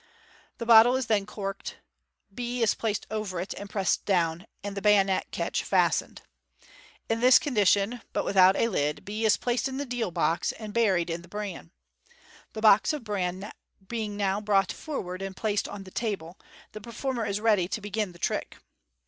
[0.57, 1.75] The bottle is then corked j
[2.33, 6.23] B is placed over it and pressed down, ani the bayonet catch fastened.
[7.07, 10.53] In this con dition, but without a lid, B is placed in the deal box,
[10.53, 11.69] and buried in the bran.
[12.53, 13.51] The box of bran
[13.87, 16.39] being now brought forward and placed on the table,
[16.71, 18.57] the performer is ready to begin the trick.